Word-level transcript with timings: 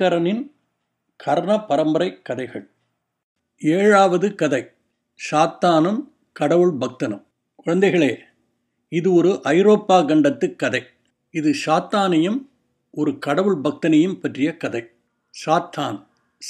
ஐங்கரனின் 0.00 0.50
கர்ண 1.16 1.64
பரம்பரை 1.64 2.22
கதைகள். 2.22 2.70
ஏழாவது 3.58 4.34
கதை 4.34 4.68
சாத்தானும் 5.30 6.00
கடவுள் 6.32 6.72
பக்தனும். 6.76 7.24
குழந்தைகளே 7.66 8.18
இது 8.88 9.12
ஒரு 9.12 9.40
ஐரோப்பா 9.42 10.00
கண்டத்து 10.00 10.56
கதை. 10.56 10.82
இது 11.30 11.54
சாத்தானையும் 11.66 12.46
ஒரு 12.90 13.18
கடவுள் 13.18 13.60
பக்தனையும் 13.60 14.20
பற்றிய 14.20 14.56
கதை. 14.56 14.88
சாத்தான் 15.46 16.06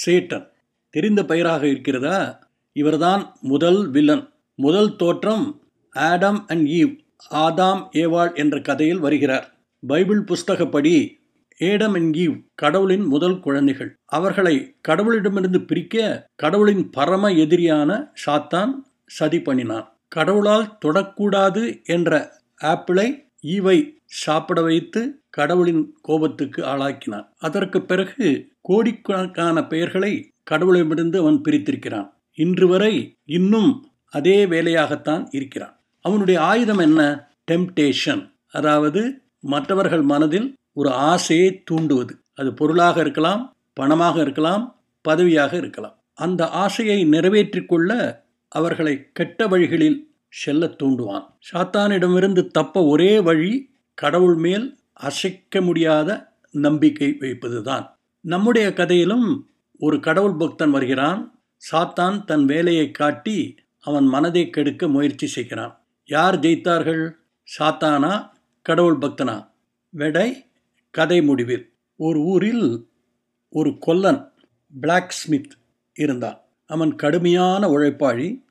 சேட்டன். 0.07 0.51
தெரிந்த 0.91 1.25
பெயராக 1.25 1.67
இருக்கிறதா? 1.67 2.49
இவர்தான் 2.73 3.37
முதல் 3.41 3.91
வில்லன். 3.91 4.33
முதல் 4.55 4.97
தோற்றம் 4.97 5.61
ஆடம் 5.91 6.47
அண்ட் 6.47 6.69
ஈவ் 6.69 6.99
ஆதாம் 7.31 7.89
ஏவாள் 7.93 8.35
என்ற 8.35 8.61
கதையில் 8.61 8.99
வருகிறார். 8.99 9.55
பைபிள் 9.87 10.25
புஸ்தகப்படி 10.25 11.20
ஏடம் 11.63 11.95
அண்ட் 11.95 12.17
ஈவ் 12.17 12.37
கடவுளின் 12.55 13.05
முதல் 13.05 13.41
குழந்தைகள். 13.41 13.95
அவர்களை 14.05 14.75
கடவுளிடமிருந்து 14.89 15.67
பிரிக்க 15.67 16.27
கடவுளின் 16.35 16.91
பரம 16.91 17.31
எதிரியான 17.31 18.11
சாத்தான் 18.27 18.71
சதி 19.07 19.41
பண்ணினான். 19.43 19.87
கடவுளால் 20.09 20.79
தொடக்கூடாது 20.85 21.85
என்ற 21.85 22.33
ஆப்பிளை 22.57 23.25
ஈவை 23.47 23.79
சாப்பிட 24.05 24.63
வைத்து 24.63 25.21
கடவுளின் 25.31 25.95
கோபத்துக்கு 26.03 26.63
ஆளாக்கினான். 26.65 27.29
அதற்கு 27.39 27.83
பிறகு 27.83 28.49
கோடிக்கணக்கான 28.61 29.67
பெயர்களை 29.67 30.29
கடவுளிடமிருந்து 30.51 31.19
அவன் 31.19 31.41
பிரித்திருக்கிறான். 31.41 32.13
இன்று 32.35 32.67
வரை 32.67 33.15
இன்னும் 33.25 33.89
அதே 34.11 34.47
வேலையாகத்தான் 34.47 35.27
இருக்கிறான். 35.31 35.81
அவனுடைய 36.01 36.41
ஆயுதம் 36.41 36.79
என்ன? 36.79 37.01
டெம்டேஷன். 37.51 38.31
அதாவது 38.51 39.23
மற்றவர்கள் 39.41 40.03
மனதில் 40.03 40.55
ஒரு 40.81 40.91
ஆசையை 40.91 41.63
தூண்டுவது. 41.71 42.15
அது 42.35 42.55
பொருளாக 42.55 43.01
இருக்கலாம் 43.01 43.57
பணமாக 43.81 44.21
இருக்கலாம் 44.21 44.65
பதவியாக 45.09 45.53
இருக்கலாம். 45.57 45.97
அந்த 46.15 46.49
ஆசையை 46.49 47.05
நிறைவேற்றிக் 47.05 47.69
கொள்ள 47.69 47.91
அவர்களை 48.49 48.95
கெட்ட 49.13 49.47
வழிகளில் 49.47 49.99
செல்ல 50.29 50.67
தூண்டுவான். 50.67 51.25
சாத்தானிடமிருந்து 51.53 52.47
தப்ப 52.47 52.85
ஒரே 52.85 53.21
வழி 53.21 53.71
கடவுள் 53.95 54.35
மேல் 54.35 54.79
அசைக்க 54.93 55.61
முடியாத 55.61 56.09
நம்பிக்கை 56.51 57.17
வைப்பதுதான். 57.21 57.85
நம்முடைய 58.21 58.73
கதையிலும் 58.73 59.49
ஒரு 59.79 60.01
கடவுள் 60.01 60.37
பக்தன் 60.37 60.71
வருகிறான். 60.71 61.21
சாத்தான் 61.73 62.25
தன் 62.25 62.45
வேலையை 62.45 62.91
காட்டி 62.91 63.39
அவன் 63.81 64.05
மனதை 64.05 64.51
கெடுக்க 64.51 64.89
முயற்சி 64.89 65.27
செய்கிறான். 65.27 65.81
யார் 66.05 66.39
ஜெயித்தார்கள்? 66.39 67.11
சாத்தானா? 67.59 68.29
கடவுள் 68.63 68.99
பக்தனா? 68.99 69.49
வெடை 69.91 70.50
கதை 70.91 71.23
முடிவில் 71.23 71.73
ஒரு 71.97 72.21
ஊரில் 72.21 72.89
ஒரு 73.49 73.79
கொல்லன் 73.79 74.33
பிளாக் 74.81 75.11
ஸ்மித் 75.11 75.53
இருந்தான். 75.95 76.41
அவன் 76.67 76.95
கடுமையான 76.95 77.69
உழைப்பாளி 77.69 78.43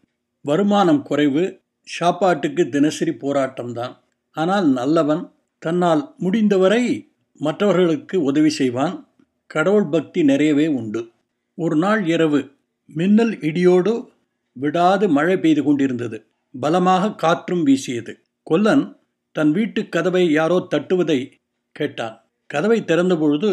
வருமானம் 0.41 1.03
குறைவு 1.03 1.59
சாப்பாட்டுக்கு 1.83 2.69
தினசரி 2.69 3.11
போராட்டம்தான் 3.11 3.95
ஆனால் 4.31 4.67
நல்லவன் 4.67 5.31
தன்னால் 5.59 6.15
முடிந்தவரை 6.17 7.11
மற்றவர்களுக்கு 7.33 8.21
உதவி 8.21 8.49
செய்வான். 8.49 9.07
கடவுள் 9.47 9.85
பக்தி 9.85 10.23
நிறையவே 10.23 10.67
உண்டு. 10.67 11.09
ஒரு 11.55 11.75
நாள் 11.75 12.07
இரவு 12.07 12.51
மின்னல் 12.85 13.37
இடியோடு 13.39 14.05
விடாது 14.53 15.09
மழை 15.09 15.37
பெய்து 15.37 15.63
கொண்டிருந்தது. 15.63 16.25
பலமாக 16.59 17.15
காற்றும் 17.15 17.63
வீசியது. 17.63 18.19
கொல்லன் 18.43 18.97
தன் 19.31 19.51
வீட்டு 19.51 19.89
கதவை 19.89 20.31
யாரோ 20.31 20.67
தட்டுவதை 20.71 21.31
கேட்டான். 21.71 22.18
கதவை 22.49 22.79
திறந்தபொழுது 22.81 23.49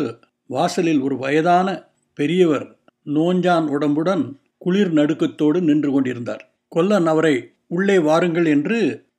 வாசலில் 0.47 1.01
ஒரு 1.01 1.17
வயதான 1.19 1.69
பெரியவர் 2.15 2.67
நோஞ்சான் 3.07 3.67
உடம்புடன் 3.69 4.25
குளிர் 4.59 4.93
நடுக்கத்தோடு 4.93 5.61
நின்று 5.61 5.91
கொண்டிருந்தார். 5.93 6.43
கொல்லன் 6.69 7.07
அவரை 7.07 7.35
உள்ளே 7.67 7.99
வாருங்கள் 7.99 8.47
என்று 8.47 8.79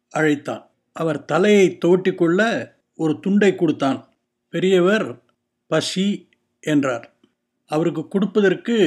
அழைத்தான். 0.09 0.63
அவர் 0.95 1.25
தலையை 1.25 1.77
தோட்டிக்கொள்ள 1.85 2.41
ஒரு 2.95 3.19
துண்டை 3.19 3.55
கொடுத்தான். 3.55 3.99
பெரியவர் 4.53 5.21
பசி 5.67 6.29
என்றார். 6.63 7.05
அவருக்கு 7.71 8.07
கொடுப்பதற்கு 8.07 8.77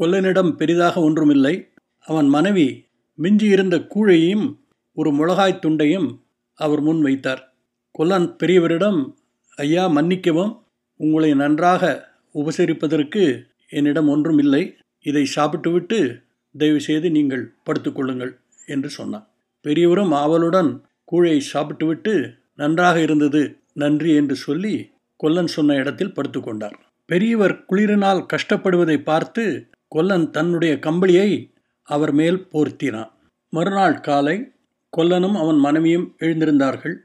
கொல்லனிடம் 0.00 0.50
பெரிதாக 0.50 1.00
ஒன்றுமில்லை. 1.00 1.54
அவன் 2.06 2.28
மனைவி 2.28 2.86
மிஞ்சியிருந்த 3.22 3.76
கூழையும் 3.94 4.46
ஒரு 4.92 5.12
மிளகாய் 5.12 5.62
துண்டையும் 5.62 6.08
அவர் 6.58 6.80
முன் 6.80 7.00
வைத்தார். 7.02 7.42
கொல்லன் 7.90 8.36
பெரியவரிடம் 8.42 9.00
ஐயா 9.58 9.84
மன்னிக்கவும். 9.88 10.52
உங்களை 11.00 11.34
நன்றாக 11.34 11.82
உபசரிப்பதற்கு 12.34 13.22
என்னிடம் 13.68 14.08
ஒன்றும் 14.08 14.38
இல்லை. 14.38 14.62
இதை 15.04 15.24
சாப்பிட்டுவிட்டு 15.24 15.98
தயவுசெய்து 16.54 17.10
நீங்கள் 17.10 17.44
படுத்துக்கொள்ளுங்கள் 17.66 18.32
என்று 18.66 18.88
சொன்னான். 18.88 19.26
பெரியவரும் 19.64 20.12
ஆவலுடன் 20.12 20.70
கூழை 21.12 21.38
சாப்பிட்டுவிட்டு 21.52 22.14
நன்றாக 22.54 22.96
இருந்தது 23.00 23.40
நன்றி 23.72 24.14
என்று 24.14 24.36
சொல்லி 24.36 24.74
கொல்லன் 25.16 25.46
சொன்ன 25.46 25.74
இடத்தில் 25.74 26.14
படுத்துக்கொண்டார் 26.14 26.76
பெரியவர் 27.08 27.54
குளிரினால் 27.70 28.20
கஷ்டப்படுவதை 28.32 28.96
பார்த்து 29.02 29.44
கொல்லன் 29.88 30.30
தன்னுடைய 30.30 30.72
கம்பளியை 30.86 31.30
அவர் 31.88 32.12
மேல் 32.12 32.38
போர்த்தினான். 32.52 33.10
மறுநாள் 33.52 34.00
காலை 34.00 34.36
கொல்லனும் 34.96 35.36
அவன் 35.36 35.56
மனைவியும் 35.56 36.06
எழுந்திருந்தார்கள். 36.18 36.96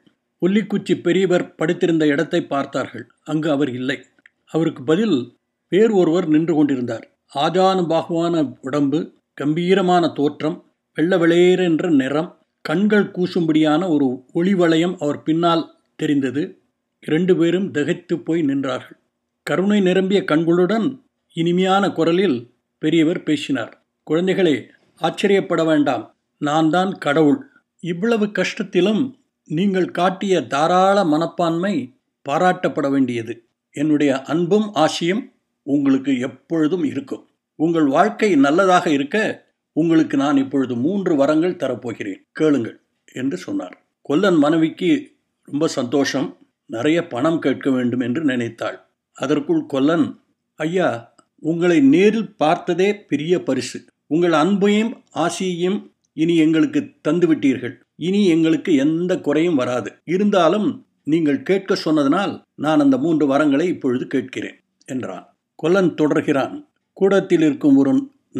புள்ளிக்குச்சி 0.45 1.01
பெரியவர் 1.01 1.55
படுத்திருந்த 1.55 2.07
இடத்தை 2.07 2.45
பார்த்தார்கள். 2.45 3.07
அங்கு 3.23 3.51
அவர் 3.51 3.69
இல்லை. 3.69 4.03
அவருக்கு 4.45 4.83
பதில் 4.83 5.37
வேறு 5.69 5.95
ஒருவர் 5.95 6.27
நின்று 6.27 6.53
கொண்டிருந்தார். 6.53 7.09
ஆஜானுபாகுவான 7.35 8.57
உடம்பு 8.61 9.13
கம்பீரமான 9.33 10.07
தோற்றம் 10.07 10.71
வெள்ள 10.93 11.17
வெளியேற 11.17 11.89
நிறம் 11.89 12.37
கண்கள் 12.61 13.11
கூசும்படியான 13.11 13.89
ஒரு 13.89 14.25
ஒளிவளையம் 14.33 14.97
அவர் 14.97 15.23
பின்னால் 15.23 15.75
தெரிந்தது. 15.95 16.61
இரண்டு 17.01 17.37
பேரும் 17.37 17.71
திகைத்து 17.71 18.19
போய் 18.19 18.41
நின்றார்கள். 18.41 18.97
கருணை 19.43 19.79
நிரம்பிய 19.79 20.23
கண்களுடன் 20.23 21.01
இனிமையான 21.33 21.91
குரலில் 21.91 22.53
பெரியவர் 22.77 23.23
பேசினார். 23.23 23.83
குழந்தைகளே 24.09 24.67
ஆச்சரியப்பட 24.95 25.65
வேண்டாம். 25.65 26.15
நான் 26.37 26.69
தான் 26.69 26.97
கடவுள். 26.97 27.45
இவ்வளவு 27.79 28.25
கஷ்டத்திலும் 28.25 29.19
நீங்கள் 29.45 29.91
காட்டிய 29.91 30.47
தாராள 30.47 31.05
மனப்பான்மை 31.05 31.93
பாராட்டப்பட 32.29 32.91
வேண்டியது. 32.91 33.43
என்னுடைய 33.71 34.21
அன்பும் 34.21 34.73
ஆசையும் 34.73 35.31
உங்களுக்கு 35.63 36.19
எப்பொழுதும் 36.19 36.83
இருக்கும். 36.83 37.27
உங்கள் 37.55 37.85
வாழ்க்கை 37.85 38.35
நல்லதாக 38.35 38.89
இருக்க 38.89 39.45
உங்களுக்கு 39.73 40.17
நான் 40.17 40.37
இப்பொழுது 40.37 40.75
மூன்று 40.75 41.15
வரங்கள் 41.15 41.55
தரப்போகிறேன். 41.55 42.21
கேளுங்கள் 42.31 42.79
என்று 43.13 43.37
சொன்னார். 43.37 43.81
கொல்லன் 44.01 44.35
மனைவிக்கு 44.35 45.11
ரொம்ப 45.43 45.67
சந்தோஷம். 45.67 46.37
நிறைய 46.65 47.07
பணம் 47.07 47.39
கேட்க 47.39 47.69
வேண்டும் 47.69 47.99
என்று 47.99 48.23
நினைத்தாள். 48.23 48.85
அதற்குள் 49.13 49.65
கொல்லன் 49.65 50.19
ஐயா 50.55 51.13
உங்களை 51.39 51.79
நேரில் 51.79 52.35
பார்த்ததே 52.35 52.95
பெரிய 52.95 53.43
பரிசு. 53.43 53.85
உங்கள் 54.07 54.31
அன்பையும் 54.31 54.93
ஆசையையும் 55.15 55.91
இனி 56.13 56.35
எங்களுக்கு 56.37 56.91
தந்துவிட்டீர்கள். 57.07 57.75
இனி 58.07 58.21
எங்களுக்கு 58.27 58.71
எந்த 58.85 59.11
குறையும் 59.19 59.59
வராது. 59.61 59.89
இருந்தாலும் 60.05 60.69
நீங்கள் 61.03 61.45
கேட்க 61.49 61.75
சொன்னதனால் 61.85 62.33
நான் 62.55 62.79
அந்த 62.79 62.95
மூன்று 62.97 63.25
வரங்களை 63.31 63.65
இப்பொழுது 63.73 64.05
கேட்கிறேன் 64.07 64.57
என்றான். 64.89 65.25
கொல்லன் 65.55 65.91
தொடர்கிறான். 66.01 66.55
கூடத்தில் 66.97 67.43
இருக்கும் 67.47 67.77
ஒரு 67.81 67.91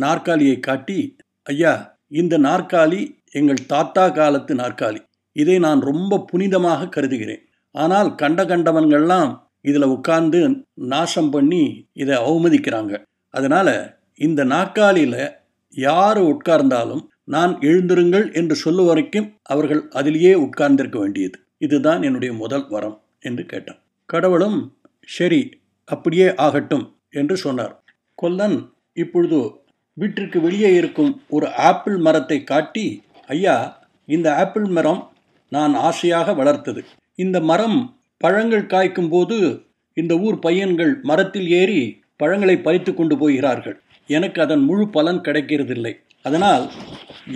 நாற்காலியை 0.04 0.58
காட்டி 0.60 0.98
ஐயா 1.48 1.74
இந்த 2.12 2.36
நாற்காலி 2.40 3.02
எங்கள் 3.32 3.68
தாத்தா 3.68 4.06
காலத்து 4.10 4.54
நாற்காலி. 4.56 5.02
இதை 5.36 5.56
நான் 5.60 5.82
ரொம்ப 5.90 6.20
புனிதமாக 6.32 6.90
கருதுகிறேன். 6.90 7.44
ஆனால் 7.76 8.10
கண்ட 8.16 8.42
கண்டவன்கள்லாம் 8.44 9.32
இதில் 9.62 9.92
உட்கார்ந்து 9.96 10.40
நாசம் 10.92 11.30
பண்ணி 11.30 11.64
இதை 11.94 12.16
அவமதிக்கிறாங்க. 12.24 12.94
அதனால் 13.34 13.76
இந்த 14.20 14.42
நாற்காலியில் 14.54 15.22
யார் 15.74 16.20
உட்கார்ந்தாலும் 16.32 17.04
நான் 17.28 17.60
எழுந்திருங்கள் 17.60 18.34
என்று 18.34 18.56
சொல்லும் 18.56 18.86
வரைக்கும் 18.86 19.28
அவர்கள் 19.44 19.88
அதிலேயே 19.90 20.34
உட்கார்ந்திருக்க 20.34 21.00
வேண்டியது. 21.00 21.40
இதுதான் 21.58 22.02
என்னுடைய 22.04 22.34
முதல் 22.34 22.66
வரம் 22.70 23.02
என்று 23.20 23.46
கேட்டான். 23.46 23.80
கடவுளும் 24.06 24.60
சரி 25.08 25.42
அப்படியே 25.86 26.36
ஆகட்டும் 26.36 26.96
என்று 27.10 27.38
சொன்னார். 27.38 27.84
கொல்லன் 28.16 28.58
இப்பொழுது 28.94 29.40
வீட்டிற்கு 29.94 30.42
வெளியே 30.42 30.74
இருக்கும் 30.74 31.22
ஒரு 31.30 31.48
ஆப்பிள் 31.54 31.98
மரத்தை 31.98 32.44
காட்டி 32.44 33.04
ஐயா 33.28 33.56
இந்த 34.06 34.36
ஆப்பிள் 34.36 34.66
மரம் 34.66 35.02
நான் 35.50 35.74
ஆசையாக 35.74 36.34
வளர்த்தது. 36.34 36.82
இந்த 37.16 37.40
மரம் 37.42 37.80
பழங்கள் 38.18 38.66
காய்க்கும் 38.66 39.10
போது 39.10 39.66
இந்த 39.94 40.18
ஊர் 40.18 40.40
பையன்கள் 40.40 41.00
மரத்தில் 41.02 41.50
ஏறி 41.50 42.02
பழங்களை 42.18 42.58
பறித்து 42.58 42.94
கொண்டு 42.94 43.18
போகிறார்கள். 43.18 43.82
எனக்கு 44.08 44.42
அதன் 44.42 44.60
முழு 44.60 44.90
பலன் 44.90 45.22
கிடைக்கிறதில்லை. 45.22 45.94
அதனால் 46.26 46.66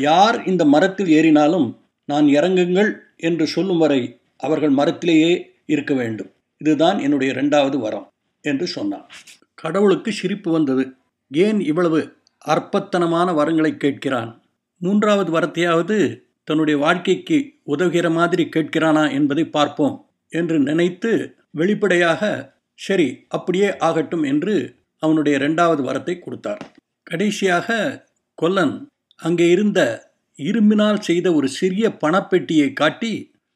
யார் 0.08 0.38
இந்த 0.44 0.66
மரத்தில் 0.66 1.08
ஏறினாலும் 1.08 1.68
நான் 2.10 2.26
இறங்குங்கள் 2.26 2.92
என்று 3.18 3.48
சொல்லும் 3.48 3.78
வரை 3.78 4.02
அவர்கள் 4.38 4.70
மரத்திலேயே 4.70 5.32
இருக்க 5.66 5.94
வேண்டும். 5.94 6.32
இதுதான் 6.62 7.00
என்னுடைய 7.00 7.34
இரண்டாவது 7.34 7.78
வரம் 7.80 8.08
என்று 8.42 8.68
சொன்னான். 8.68 9.08
கடவுளுக்கு 9.56 10.12
சிரிப்பு 10.12 10.52
வந்தது. 10.52 10.84
ஏன் 11.32 11.60
இவ்வளவு 11.60 12.00
அற்பத்தனமான 12.46 13.28
வரங்களை 13.34 13.72
கேட்கிறான்? 13.78 14.32
மூன்றாவது 14.82 15.40
வரத்தையாவது 15.40 15.98
தன்னுடைய 16.44 16.80
வாழ்க்கைக்கு 16.80 17.38
உதவுகிற 17.68 18.08
மாதிரி 18.14 18.44
கேட்கிறானா 18.56 19.12
என்பதை 19.12 19.46
பார்ப்போம் 19.46 19.96
என்று 20.30 20.60
நினைத்து 20.60 21.12
வெளிப்படையாக 21.52 22.54
சரி 22.80 23.08
அப்படியே 23.28 23.78
ஆகட்டும் 23.78 24.24
என்று 24.24 24.56
அவனுடைய 25.04 25.38
இரண்டாவது 25.38 25.82
வரத்தை 25.84 26.20
கொடுத்தார். 26.20 26.62
கடைசியாக 27.04 27.68
கொல்லன் 28.38 28.76
அங்கே 29.20 29.48
இருந்த 29.50 29.80
இரும்பினால் 30.40 31.00
செய்த 31.00 31.28
ஒரு 31.34 31.48
சிறிய 31.60 31.86
பணப்பெட்டியை 32.04 32.70
காட்டி 32.74 33.14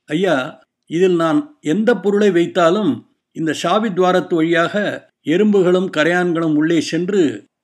ஐயா 0.10 0.36
இதில் 0.90 1.16
நான் 1.16 1.40
எந்த 1.74 1.90
பொருளை 1.96 2.30
வைத்தாலும் 2.31 2.92
இந்த 3.36 3.52
சாவி 3.54 3.90
துவாரத்து 3.94 4.34
வழியாக 4.36 4.76
எறும்புகளும் 5.26 5.90
கரையான்களும் 5.98 6.56
உள்ளே 6.56 6.80
சென்று 6.81 7.22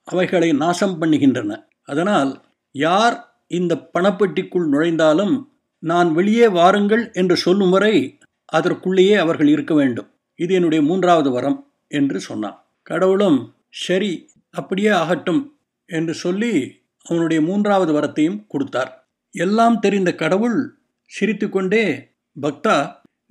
அவைகளை 0.07 0.49
நாசம் 0.53 0.97
பண்ணுகின்றன. 1.01 1.51
அதனால் 1.83 2.31
யார் 2.75 3.15
இந்த 3.51 3.73
பணப்பெட்டிக்குள் 3.95 4.67
நுழைந்தாலும் 4.73 5.33
நான் 5.83 6.09
வெளியே 6.13 6.47
வாருங்கள் 6.57 7.03
என்று 7.13 7.35
சொல்லும் 7.37 7.73
வரை 7.75 7.95
அதற்குள்ளேயே 8.49 9.15
அவர்கள் 9.15 9.49
இருக்க 9.55 9.73
வேண்டும். 9.73 10.09
இது 10.39 10.51
என்னுடைய 10.53 10.81
மூன்றாவது 10.89 11.29
வரம் 11.31 11.57
என்று 11.91 12.17
சொன்னான். 12.19 12.57
கடவுளும் 12.87 13.39
சரி 13.85 14.11
அப்படியே 14.53 14.91
ஆகட்டும் 15.01 15.41
என்று 15.89 16.13
சொல்லி 16.23 16.53
அவனுடைய 17.05 17.39
மூன்றாவது 17.41 17.91
வரத்தையும் 17.97 18.39
கொடுத்தார். 18.47 18.91
எல்லாம் 19.33 19.77
தெரிந்த 19.79 20.09
கடவுள் 20.15 20.57
சிரித்துக்கொண்டே 21.11 21.85
பக்தா 22.41 22.77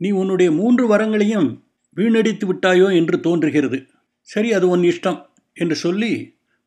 நீ 0.00 0.08
உன்னுடைய 0.10 0.50
மூன்று 0.52 0.84
வரங்களையும் 0.92 1.48
வீணடித்து 1.96 2.44
விட்டாயோ 2.50 2.88
என்று 2.94 3.16
தோன்றுகிறது. 3.20 3.78
சரி 4.28 4.52
அது 4.52 4.66
உன் 4.68 4.82
இஷ்டம் 4.82 5.18
என்று 5.56 5.76
சொல்லி 5.76 6.12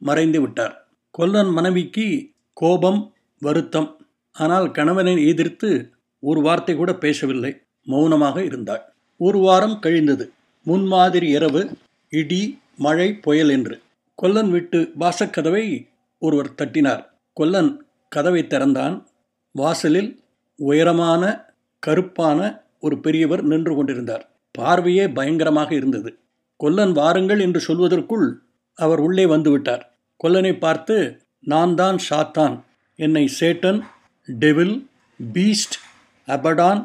மறைந்து 0.01 0.39
விட்டார். 0.41 0.73
கொல்லன் 1.15 1.51
மனைவிக்கு 1.51 2.05
கோபம் 2.57 2.99
வருத்தம். 3.41 3.89
ஆனால் 4.35 4.67
கணவனை 4.71 5.13
எதிர்த்து 5.27 5.69
ஒரு 6.23 6.39
வார்த்தை 6.41 6.73
கூட 6.75 6.91
பேசவில்லை. 6.93 7.51
மௌனமாக 7.87 8.37
இருந்தாள். 8.43 8.83
ஒரு 9.19 9.39
வாரம் 9.39 9.77
கழிந்தது. 9.79 10.25
முன்மாதிரி 10.65 11.27
இரவு 11.29 11.61
இடி 12.13 12.41
மழை 12.77 13.07
புயல் 13.25 13.49
என்று. 13.49 13.75
கொல்லன் 14.19 14.51
வீட்டு 14.51 14.79
வாசக்கதவை 14.99 15.65
ஒருவர் 16.21 16.55
தட்டினார். 16.61 17.03
கொல்லன் 17.33 17.71
கதவை 18.09 18.47
திறந்தான். 18.47 18.95
வாசலில் 19.51 20.09
உயரமான 20.59 21.23
கருப்பான 21.87 22.39
ஒரு 22.79 22.95
பெரியவர் 22.99 23.43
நின்று 23.43 23.75
கொண்டிருந்தார். 23.75 24.23
பார்வையே 24.51 25.05
பயங்கரமாக 25.07 25.75
இருந்தது. 25.75 26.09
கொல்லன் 26.55 26.91
வாருங்கள் 26.91 27.39
என்று 27.39 27.59
சொல்வதற்குள் 27.67 28.27
அவர் 28.73 28.99
உள்ளே 28.99 29.25
வந்துவிட்டார் 29.25 29.83
கொல்லனை 30.23 30.59
பார்த்து 30.59 30.95
நான் 31.39 31.75
தான் 31.75 31.97
சாத்தான். 32.09 32.55
என்னை 32.95 33.23
சேட்டன் 33.39 33.79
டெவில் 34.27 34.75
பீஸ்ட் 35.33 35.77
அபடான் 36.27 36.81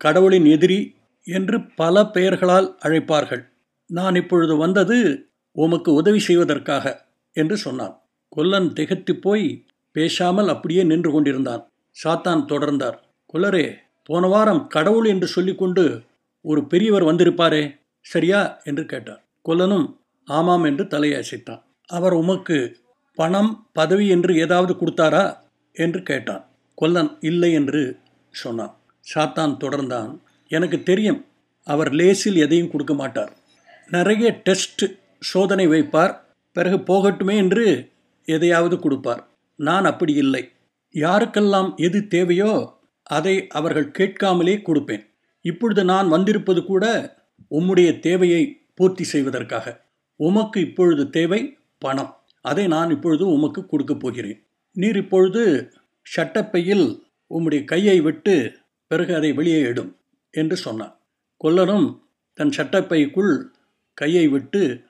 கடவுளின் 0.00 0.44
எதிரி 0.44 0.80
என்று 1.26 1.56
பல 1.74 2.04
பெயர்களால் 2.06 2.68
அழைப்பார்கள். 2.82 3.42
நான் 3.90 4.14
இப்பொழுது 4.14 4.56
வந்தது 4.56 5.28
உமக்கு 5.56 5.92
உதவி 5.92 6.18
செய்வதற்காக 6.18 6.84
என்று 7.36 7.56
சொன்னான். 7.56 7.94
கொல்லன் 8.34 8.72
திகத்து 8.72 9.12
போய் 9.12 9.64
பேசாமல் 9.92 10.48
அப்படியே 10.48 10.82
நின்று 10.82 11.10
கொண்டிருந்தான். 11.10 11.62
சாத்தான் 12.04 12.42
தொடர்ந்தார். 12.48 12.98
கொல்லரே 13.32 13.74
போன 14.04 14.26
வாரம் 14.26 14.66
கடவுள் 14.66 15.04
என்று 15.04 15.26
சொல்லிக்கொண்டு 15.26 15.84
ஒரு 16.40 16.66
பெரியவர் 16.66 17.04
வந்திருப்பாரே 17.04 17.62
சரியா? 18.00 18.60
என்று 18.64 18.86
கேட்டார். 18.86 19.22
கொல்லனும் 19.48 19.86
ஆமாம் 20.24 20.64
என்று 20.64 20.84
தலையசைத்தான். 20.84 21.62
அவர் 21.86 22.12
உமக்கு 22.12 22.76
பணம் 23.14 23.66
பதவி 23.72 24.08
என்று 24.08 24.36
ஏதாவது 24.36 24.72
கொடுத்தாரா? 24.72 25.24
என்று 25.72 26.02
கேட்டான். 26.02 26.44
கொல்லன் 26.74 27.16
இல்லை 27.20 27.52
என்று 27.52 27.98
சொன்னான். 28.30 28.74
சாத்தான் 29.14 29.56
தொடர்ந்தான். 29.60 30.18
எனக்கு 30.50 30.82
தெரியும் 30.82 31.24
அவர் 31.64 31.92
லேசில் 31.92 32.36
எதையும் 32.36 32.70
கொடுக்க 32.70 32.94
மாட்டார். 32.94 33.32
நிறைய 33.90 34.40
டெஸ்ட் 34.42 34.84
சோதனை 35.20 35.68
வைப்பார். 35.68 36.14
பிறகு 36.52 36.76
போகட்டுமே 36.76 37.36
என்று 37.36 37.92
எதையாவது 38.24 38.78
கொடுப்பார். 38.78 39.28
நான் 39.56 39.84
அப்படி 39.84 40.12
இல்லை. 40.12 40.52
யாருக்கெல்லாம் 40.92 41.76
எது 41.76 42.06
தேவையோ 42.06 42.78
அதை 43.02 43.46
அவர்கள் 43.46 43.90
கேட்காமலே 43.90 44.56
கொடுப்பேன். 44.56 45.06
இப்பொழுது 45.40 45.84
நான் 45.84 46.08
வந்திருப்பது 46.08 46.64
கூட 46.64 47.16
உம்முடைய 47.50 47.98
தேவையை 47.98 48.60
பூர்த்தி 48.74 49.04
செய்வதற்காக. 49.04 49.86
உமக்கு 50.16 50.60
இப்பொழுது 50.60 51.10
தேவை 51.10 51.58
பணம். 51.78 52.16
அதை 52.40 52.66
நான் 52.66 52.90
இப்பொழுது 52.90 53.26
உமக்கு 53.26 53.66
கொடுக்கப் 53.66 54.00
போகிறேன். 54.00 54.42
நீர் 54.72 54.96
இப்பொழுது 54.96 55.72
சட்டப்பையில் 56.16 57.00
உம்முடைய 57.30 57.64
கையை 57.64 58.00
விட்டு 58.00 58.56
பிறகு 58.86 59.14
அதை 59.14 59.32
வெளியே 59.32 59.60
எடும் 59.60 59.96
என்று 60.30 60.56
சொன்னான் 60.56 61.00
கொல்லனும் 61.44 62.00
தன் 62.34 62.48
சட்டப்பைக்குள் 62.48 63.44
கையை 63.94 64.28
விட்டு 64.28 64.80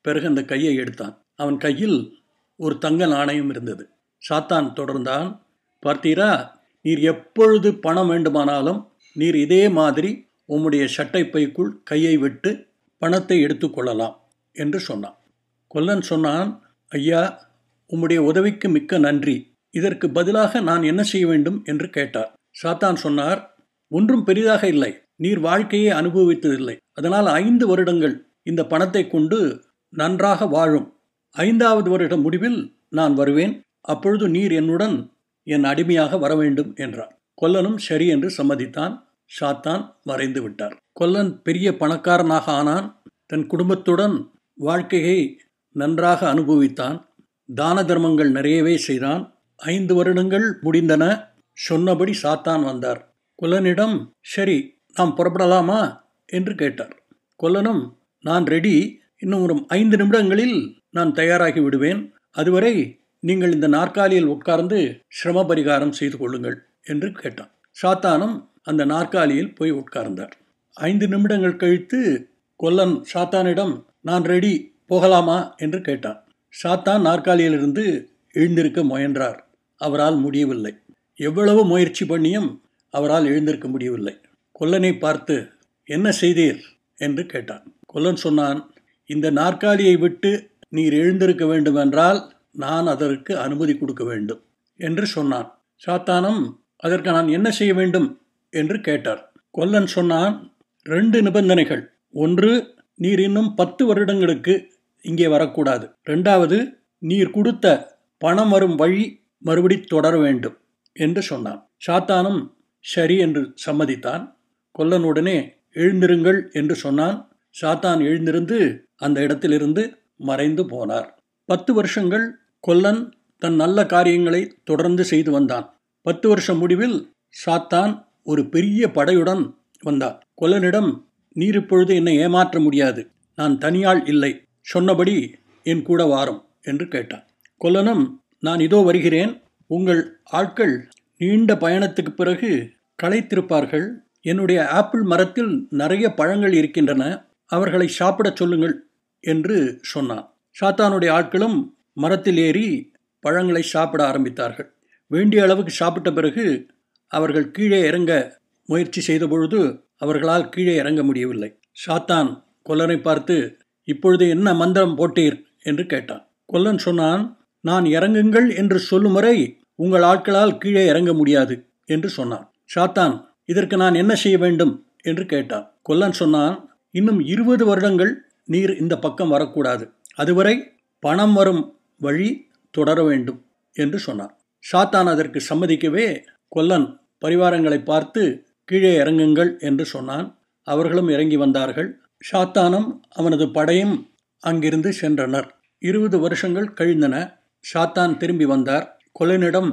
பிறகு 0.00 0.26
அந்த 0.26 0.44
கையை 0.44 0.74
எடுத்தான். 0.74 1.24
அவன் 1.36 1.56
கையில் 1.56 2.17
ஒரு 2.58 2.78
தங்க 2.78 3.06
நாணயம் 3.06 3.50
இருந்தது. 3.50 3.88
சாத்தான் 4.28 4.72
தொடர்ந்தான் 4.76 5.40
பார்த்தீரா 5.86 6.50
நீர் 6.80 6.98
எப்பொழுது 6.98 7.74
பணம் 7.74 8.08
வேண்டுமானாலும் 8.08 8.92
நீர் 9.12 9.36
இதே 9.36 9.68
மாதிரி 9.68 10.26
உம்முடைய 10.48 10.88
சட்டைப்பைக்குள் 10.96 11.70
கையை 11.84 12.16
விட்டு 12.16 12.66
பணத்தை 12.98 13.44
எடுத்துக்கொள்ளலாம் 13.44 14.14
என்று 14.52 14.78
சொன்னான். 14.78 15.18
கொல்லன் 15.66 16.00
சொன்னான் 16.00 16.62
ஐயா 16.88 17.50
உம்முடைய 17.90 18.16
உதவிக்கு 18.16 18.68
மிக்க 18.68 18.98
நன்றி. 18.98 19.56
இதற்கு 19.70 20.10
பதிலாக 20.10 20.60
நான் 20.60 20.82
என்ன 20.82 21.02
செய்ய 21.02 21.26
வேண்டும்? 21.26 21.62
என்று 21.64 21.90
கேட்டார். 21.90 22.34
சாத்தான் 22.62 22.94
சொன்னார் 22.94 23.56
ஒன்றும் 23.88 24.24
பெரிதாக 24.24 24.66
இல்லை. 24.66 25.02
நீர் 25.16 25.40
வாழ்க்கையை 25.40 25.92
அனுபவித்ததில்லை. 25.92 26.76
அதனால் 26.92 27.26
ஐந்து 27.26 27.66
வருடங்கள் 27.66 28.26
இந்த 28.42 28.66
பணத்தை 28.66 29.06
கொண்டு 29.06 29.64
நன்றாக 29.88 30.46
வாழும். 30.46 30.97
ஐந்தாவது 31.30 31.90
வருட 31.90 32.16
முடிவில் 32.16 32.76
நான் 32.88 33.14
வருவேன். 33.14 33.62
அப்பொழுது 33.80 34.28
நீர் 34.28 34.52
என்னுடன் 34.52 35.12
என் 35.42 35.64
அடிமையாக 35.64 36.18
வர 36.18 36.34
வேண்டும் 36.34 36.72
என்றார் 36.76 37.18
கொல்லனும் 37.42 37.76
சரி 37.76 38.06
என்று 38.06 38.28
சம்மதித்தான். 38.28 39.06
சாத்தான் 39.40 39.94
மறைந்து 40.02 40.42
விட்டார். 40.42 40.76
கொல்லன் 40.92 41.42
பெரிய 41.42 41.76
பணக்காரனாக 41.76 42.52
ஆனான். 42.52 43.02
தன் 43.26 43.46
குடும்பத்துடன் 43.46 44.30
வாழ்க்கையை 44.54 45.40
நன்றாக 45.72 46.34
அனுபவித்தான். 46.34 47.06
தான 47.54 47.84
தர்மங்கள் 47.84 48.30
நிறையவே 48.30 48.76
செய்தான். 48.76 49.38
ஐந்து 49.56 49.94
வருடங்கள் 49.94 50.58
முடிந்தன. 50.62 51.28
சொன்னபடி 51.52 52.12
சாத்தான் 52.22 52.64
வந்தார். 52.64 53.14
கொல்லனிடம் 53.42 54.10
சரி 54.20 54.78
நாம் 54.94 55.16
புறப்படலாமா? 55.16 56.00
என்று 56.26 56.54
கேட்டார். 56.54 57.06
கொல்லனும் 57.42 57.92
நான் 58.20 58.44
ரெடி 58.44 59.00
இன்னும் 59.18 59.42
ஒரு 59.42 59.64
ஐந்து 59.68 59.96
நிமிடங்களில் 59.96 60.77
நான் 60.90 61.12
தயாராகி 61.12 61.60
விடுவேன். 61.60 62.14
அதுவரை 62.30 63.00
நீங்கள் 63.20 63.52
இந்த 63.52 63.66
நாற்காலியில் 63.66 64.24
உட்கார்ந்து 64.24 65.00
சிரம 65.08 65.42
பரிகாரம் 65.42 65.90
செய்து 65.90 66.16
கொள்ளுங்கள் 66.16 66.66
என்று 66.82 67.12
கேட்டான். 67.12 67.50
சாத்தானும் 67.82 68.46
அந்த 68.62 68.84
நாற்காலியில் 68.84 69.54
போய் 69.54 69.72
உட்கார்ந்தார். 69.72 70.30
ஐந்து 70.74 71.08
நிமிடங்கள் 71.08 71.56
கழித்து 71.56 72.28
கொல்லன் 72.56 73.04
சாத்தானிடம் 73.14 73.84
நான் 74.00 74.22
ரெடி 74.22 74.74
போகலாமா? 74.86 75.54
என்று 75.56 75.80
கேட்டான். 75.80 76.24
சாத்தான் 76.62 77.00
நாற்காலியிலிருந்து 77.00 78.08
எழுந்திருக்க 78.32 78.84
முயன்றார். 78.84 79.46
அவரால் 79.76 80.16
முடியவில்லை. 80.16 80.74
எவ்வளவு 81.14 81.64
முயற்சி 81.64 82.06
பண்ணியும் 82.06 82.60
அவரால் 82.90 83.26
எழுந்திருக்க 83.26 83.68
முடியவில்லை. 83.68 84.16
கொல்லனை 84.60 84.98
பார்த்து 84.98 85.48
என்ன 85.84 86.12
செய்தீர்? 86.20 86.60
என்று 86.96 87.26
கேட்டான். 87.26 87.72
கொல்லன் 87.86 88.16
சொன்னான் 88.16 88.70
இந்த 89.06 89.30
நாற்காலியை 89.30 89.96
விட்டு 89.96 90.50
நீர் 90.68 90.92
எழுந்திருக்க 90.92 91.46
வேண்டுமென்றால் 91.46 92.36
நான் 92.52 92.86
அதற்கு 92.86 93.38
அனுமதி 93.38 93.76
கொடுக்க 93.76 94.04
வேண்டும் 94.04 94.40
என்று 94.76 95.06
சொன்னான். 95.06 95.58
சாத்தானம் 95.86 96.40
அதற்கு 96.76 97.10
நான் 97.10 97.28
என்ன 97.28 97.50
செய்ய 97.50 97.74
வேண்டும்? 97.74 98.20
என்று 98.50 98.80
கேட்டார். 98.80 99.32
கொல்லன் 99.50 99.86
சொன்னான் 99.86 100.52
ரெண்டு 100.82 101.22
நிபந்தனைகள். 101.22 101.90
ஒன்று 102.12 102.74
நீர் 102.94 103.20
இன்னும் 103.20 103.54
பத்து 103.54 103.86
வருடங்களுக்கு 103.86 104.72
இங்கே 105.02 105.28
வரக்கூடாது. 105.28 105.90
ரெண்டாவது 106.10 106.58
நீர் 106.98 107.30
கொடுத்த 107.30 107.96
பணம் 108.18 108.48
வரும் 108.48 108.74
வழி 108.74 109.22
மறுபடி 109.38 109.80
தொடர 109.80 110.18
வேண்டும். 110.18 110.56
என்று 110.92 111.22
சொன்னான். 111.22 111.70
சாத்தானும் 111.86 112.52
சரி 112.80 113.16
என்று 113.16 113.54
சம்மதித்தான். 113.66 114.34
கொல்லனுடனே 114.78 115.48
எழுந்திருங்கள் 115.74 116.52
என்று 116.52 116.74
சொன்னான். 116.74 117.36
சாத்தான் 117.60 118.00
எழுந்திருந்து 118.00 118.88
அந்த 118.96 119.20
இடத்திலிருந்து 119.20 119.82
மறைந்து 120.18 120.64
போனார். 120.64 121.08
பத்து 121.44 121.74
வருஷங்கள் 121.74 122.38
கொல்லன் 122.60 123.12
தன் 123.38 123.54
நல்ல 123.54 123.86
காரியங்களை 123.86 124.56
தொடர்ந்து 124.64 125.04
செய்து 125.04 125.30
வந்தான். 125.30 125.78
பத்து 126.02 126.28
வருஷம் 126.28 126.58
முடிவில் 126.58 127.12
சாத்தான் 127.46 128.04
ஒரு 128.24 128.48
பெரிய 128.48 128.86
படையுடன் 128.86 129.54
வந்தான் 129.82 130.20
கொல்லனிடம் 130.40 131.02
நீர் 131.32 131.54
இப்பொழுது 131.54 131.94
என்னை 131.94 132.16
ஏமாற்ற 132.16 132.60
முடியாது. 132.60 133.10
நான் 133.36 133.58
தனியாள் 133.58 134.08
இல்லை. 134.08 134.44
சொன்னபடி 134.60 135.34
என் 135.62 135.82
கூட 135.82 136.04
வாரம் 136.04 136.46
என்று 136.62 136.88
கேட்டான். 136.88 137.24
கொல்லனும் 137.64 138.14
நான் 138.40 138.60
இதோ 138.60 138.76
வருகிறேன். 138.76 139.42
உங்கள் 139.66 140.20
ஆட்கள் 140.24 140.88
நீண்ட 141.18 141.54
பயணத்துக்கு 141.54 142.10
பிறகு 142.10 142.70
களைத்திருப்பார்கள். 143.02 143.86
என்னுடைய 144.20 144.68
ஆப்பிள் 144.68 145.02
மரத்தில் 145.02 145.66
நிறைய 145.70 146.14
பழங்கள் 146.14 146.52
இருக்கின்றன. 146.52 147.24
அவர்களை 147.46 147.88
சாப்பிடச் 147.88 148.36
சொல்லுங்கள் 148.36 148.87
என்று 149.20 149.78
சொன்னான். 149.82 150.34
சாத்தானுடைய 150.60 151.10
ஆட்களும் 151.10 151.70
மரத்தில் 151.92 152.36
ஏறி 152.36 152.92
பழங்களை 153.20 153.62
சாப்பிட 153.62 154.04
ஆரம்பித்தார்கள். 154.04 154.68
வேண்டிய 155.06 155.42
அளவுக்கு 155.42 155.72
சாப்பிட்ட 155.72 156.12
பிறகு 156.12 156.66
அவர்கள் 157.06 157.50
கீழே 157.50 157.80
இறங்க 157.80 158.40
முயற்சி 158.64 159.00
செய்தபொழுது 159.00 159.86
அவர்களால் 159.96 160.48
கீழே 160.48 160.74
இறங்க 160.74 161.02
முடியவில்லை. 161.02 161.58
சாத்தான் 161.86 162.42
கொல்லனை 162.68 163.02
பார்த்து 163.02 163.58
இப்பொழுது 163.84 164.28
என்ன 164.28 164.54
மந்திரம் 164.54 164.98
போட்டீர்? 164.98 165.46
என்று 165.62 165.86
கேட்டான். 165.86 166.28
கொல்லன் 166.46 166.78
சொன்னான் 166.78 167.46
நான் 167.60 167.84
இறங்குங்கள் 167.84 168.56
என்று 168.56 168.78
சொல்லும் 168.78 169.12
வரை 169.12 169.60
உங்கள் 169.74 170.02
ஆட்களால் 170.02 170.58
கீழே 170.58 170.86
இறங்க 170.86 171.12
முடியாது 171.12 171.68
என்று 171.86 172.08
சொன்னான். 172.08 172.52
சாத்தான் 172.74 173.24
இதற்கு 173.44 173.76
நான் 173.76 173.94
என்ன 173.94 174.14
செய்ய 174.14 174.38
வேண்டும்? 174.38 174.86
என்று 175.02 175.26
கேட்டான். 175.26 175.74
கொல்லன் 175.82 176.12
சொன்னான் 176.12 176.78
இன்னும் 176.90 177.20
இருபது 177.20 177.66
வருடங்கள் 177.66 178.27
நீர் 178.48 178.72
இந்த 178.76 178.94
பக்கம் 178.98 179.28
வரக்கூடாது. 179.28 179.84
அதுவரை 180.14 180.54
பணம் 181.00 181.34
வரும் 181.34 181.62
வழி 181.98 182.28
தொடர 182.70 183.02
வேண்டும் 183.02 183.40
என்று 183.76 183.98
சொன்னான் 183.98 184.34
சாத்தான் 184.64 185.08
அதற்கு 185.08 185.40
சம்மதிக்கவே 185.50 186.06
கொல்லன் 186.48 186.86
பரிவாரங்களை 187.24 187.84
பார்த்து 187.84 188.22
கீழே 188.64 188.98
இறங்குங்கள் 188.98 189.50
என்று 189.58 189.84
சொன்னான். 189.84 190.26
அவர்களும் 190.66 191.08
இறங்கி 191.08 191.36
வந்தார்கள். 191.36 191.88
சாத்தானும் 192.32 192.88
அவனது 193.10 193.50
படையும் 193.50 193.94
அங்கிருந்து 194.42 194.90
சென்றனர். 195.00 195.48
இருபது 195.82 196.18
வருஷங்கள் 196.18 196.72
கழிந்தன. 196.72 197.16
சாத்தான் 197.64 198.16
திரும்பி 198.16 198.44
வந்தார். 198.44 198.86
கொல்லனிடம் 199.20 199.70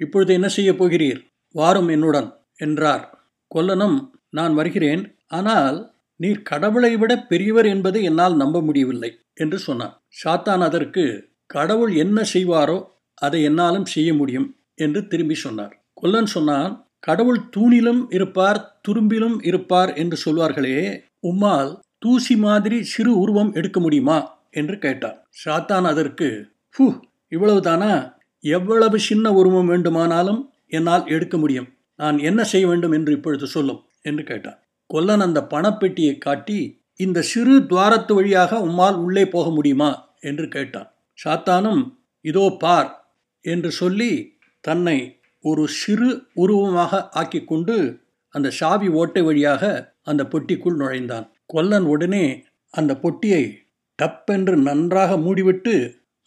இப்பொழுது 0.00 0.32
என்ன 0.34 0.48
செய்யப் 0.48 0.84
போகிறீர்? 0.84 1.20
வாரும் 1.54 1.88
என்னுடன் 1.88 2.28
என்றார். 2.56 3.04
கொல்லனும் 3.54 3.96
நான் 4.30 4.54
வருகிறேன். 4.54 5.02
ஆனால் 5.26 5.78
நீர் 6.16 6.42
கடவுளை 6.42 6.96
விட 6.96 7.12
பெரியவர் 7.22 7.66
என்பதை 7.66 8.02
என்னால் 8.02 8.36
நம்ப 8.36 8.60
முடியவில்லை 8.60 9.10
என்று 9.34 9.58
சொன்னார் 9.58 9.94
சாத்தான் 10.24 10.60
அதற்கு 10.60 11.04
கடவுள் 11.46 11.94
என்ன 11.94 12.22
செய்வாரோ 12.34 12.78
அதை 13.14 13.42
என்னாலும் 13.42 13.84
செய்ய 13.84 14.14
முடியும் 14.14 14.56
என்று 14.74 15.08
திரும்பி 15.08 15.34
சொன்னார். 15.34 15.74
கொல்லன் 15.92 16.26
சொன்னான் 16.26 16.72
கடவுள் 17.00 17.40
தூணிலும் 17.56 18.02
இருப்பார் 18.08 18.80
துரும்பிலும் 18.88 19.36
இருப்பார் 19.44 19.94
என்று 19.94 20.16
சொல்வார்களே 20.24 21.04
உம்மால் 21.22 21.70
தூசி 21.98 22.36
மாதிரி 22.36 22.82
சிறு 22.82 23.18
உருவம் 23.18 23.52
எடுக்க 23.52 23.80
முடியுமா? 23.80 24.18
என்று 24.50 24.78
கேட்டார் 24.78 25.16
சாத்தான் 25.44 25.82
அதற்கு 25.82 26.28
ஹூ 26.74 26.86
இவ்வளவுதானா? 27.32 27.92
எவ்வளவு 28.44 28.98
சின்ன 28.98 29.32
உருவம் 29.32 29.66
வேண்டுமானாலும் 29.66 30.52
என்னால் 30.66 31.06
எடுக்க 31.06 31.36
முடியும். 31.36 31.68
நான் 31.96 32.18
என்ன 32.18 32.44
செய்ய 32.44 32.66
வேண்டும் 32.66 32.92
என்று 32.92 33.12
இப்பொழுது 33.12 33.46
சொல்லும் 33.46 33.80
என்று 34.02 34.22
கேட்டார் 34.22 34.58
கொல்லன் 34.86 35.20
அந்த 35.20 35.40
பணப்பெட்டியை 35.50 36.18
காட்டி 36.18 36.58
இந்த 36.96 37.22
சிறு 37.22 37.54
துவாரத்து 37.66 38.14
வழியாக 38.14 38.58
உம்மால் 38.58 38.96
உள்ளே 38.96 39.24
போக 39.26 39.50
முடியுமா? 39.50 39.90
என்று 40.20 40.48
கேட்டான். 40.48 40.88
சாத்தானும் 41.18 41.82
இதோ 42.20 42.56
பார் 42.58 42.90
என்று 43.44 43.70
சொல்லி 43.70 44.12
தன்னை 44.60 45.20
ஒரு 45.44 45.68
சிறு 45.68 46.08
உருவமாக 46.34 47.08
ஆக்கி 47.10 47.44
கொண்டு 47.44 47.76
அந்த 48.34 48.50
சாவி 48.50 48.88
ஓட்டை 48.88 49.22
வழியாக 49.22 49.94
அந்த 50.02 50.22
பொட்டிக்குள் 50.24 50.76
நுழைந்தான். 50.76 51.26
கொல்லன் 51.46 51.84
உடனே 51.84 52.24
அந்த 52.70 52.92
பொட்டியை 53.02 53.44
டப்பென்று 54.02 54.54
நன்றாக 54.54 55.16
மூடிவிட்டு 55.16 55.74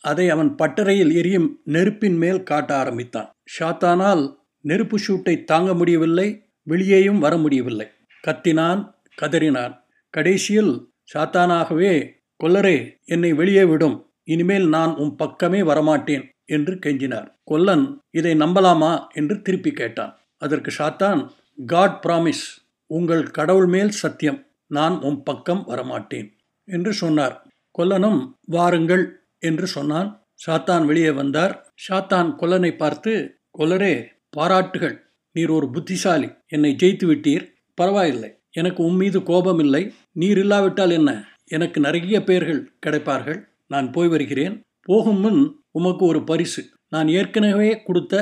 அதை 0.04 0.30
அவன் 0.30 0.56
பட்டறையில் 0.56 1.14
எரியும் 1.14 1.60
நெருப்பின் 1.64 2.18
மேல் 2.18 2.44
காட்ட 2.44 2.76
ஆரம்பித்தான். 2.76 3.30
ஷாத்தானால் 3.56 4.24
நெருப்பு 4.66 5.00
சூட்டை 5.00 5.44
தாங்க 5.44 5.74
முடியவில்லை 5.74 6.28
வெளியேயும் 6.64 7.20
வர 7.20 7.38
முடியவில்லை. 7.38 7.88
கத்தினான் 8.28 8.94
கதறினான். 9.22 9.80
கடைசியில் 10.10 10.92
சாத்தானாகவே 11.14 12.12
கொல்லரே 12.44 12.98
என்னை 13.06 13.34
வெளியே 13.34 13.64
விடும். 13.64 14.12
இனிமேல் 14.24 14.70
நான் 14.70 14.96
உன் 14.96 15.16
பக்கமே 15.16 15.62
வரமாட்டேன் 15.62 16.30
என்று 16.46 16.80
கெஞ்சினார். 16.86 17.28
கொல்லன் 17.44 18.02
இதை 18.12 18.34
நம்பலாமா? 18.34 19.08
என்று 19.14 19.42
திருப்பி 19.42 19.72
கேட்டான். 19.72 20.20
அதற்கு 20.38 20.72
சாத்தான் 20.78 21.30
காட் 21.66 22.04
ப்ராமிஸ் 22.08 22.44
உங்கள் 22.86 23.24
கடவுள் 23.24 23.66
மேல் 23.66 23.90
சத்தியம். 23.90 24.46
நான் 24.68 25.02
உன் 25.02 25.24
பக்கம் 25.24 25.64
வரமாட்டேன் 25.68 26.32
என்று 26.64 26.94
சொன்னார். 26.94 27.48
கொல்லனும் 27.78 28.34
வாருங்கள் 28.46 29.20
என்று 29.40 29.68
சொன்னான். 29.68 30.28
சாத்தான் 30.48 30.86
வெளியே 30.86 31.12
வந்தார். 31.12 31.74
சாத்தான் 31.90 32.36
கொல்லனை 32.40 32.78
பார்த்து 32.78 33.40
கொல்லரே 33.58 34.08
பாராட்டுகள். 34.30 35.12
நீர் 35.32 35.50
ஒரு 35.50 35.70
புத்திசாலி. 35.70 36.30
என்னை 36.48 36.76
ஜெயித்து 36.84 37.06
விட்டீர் 37.06 37.58
பரவாயில்லை. 37.80 38.30
எனக்கு 38.52 38.82
உன் 38.84 39.00
மீது 39.02 39.20
கோபம் 39.24 39.60
இல்லை 39.60 39.84
நீர் 40.12 40.40
இல்லாவிட்டால் 40.44 40.94
என்ன? 41.00 41.12
எனக்கு 41.56 41.80
நிறைய 41.86 42.18
பேர்கள் 42.24 42.62
கிடைப்பார்கள். 42.86 43.40
நான் 43.68 43.88
போய் 43.92 44.08
வருகிறேன். 44.08 44.56
போகும் 44.88 45.20
முன் 45.20 45.42
உமக்கு 45.72 46.04
ஒரு 46.06 46.22
பரிசு. 46.24 46.62
நான் 46.90 47.08
ஏற்கனவே 47.20 47.70
கொடுத்த 47.86 48.14